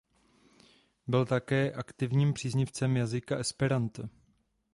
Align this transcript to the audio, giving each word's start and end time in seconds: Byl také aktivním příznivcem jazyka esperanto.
Byl 1.07 1.25
také 1.25 1.71
aktivním 1.71 2.33
příznivcem 2.33 2.97
jazyka 2.97 3.37
esperanto. 3.37 4.03